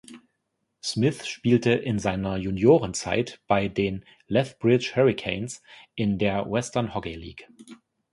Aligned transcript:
Smith 0.81 1.27
spielte 1.27 1.73
in 1.73 1.99
seiner 1.99 2.35
Juniorenzeit 2.37 3.39
bei 3.45 3.67
den 3.67 4.03
Lethbridge 4.25 4.93
Hurricanes 4.95 5.61
in 5.93 6.17
der 6.17 6.49
Western 6.49 6.95
Hockey 6.95 7.13
League. 7.13 7.47